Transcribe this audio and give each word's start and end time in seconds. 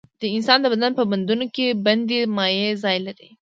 د 0.19 0.23
انسان 0.35 0.59
د 0.61 0.65
بدن 0.73 0.91
په 0.99 1.03
بندونو 1.11 1.45
کې 1.55 1.77
بندي 1.85 2.19
مایع 2.35 2.69
ځای 2.83 2.97
لري. 3.07 3.29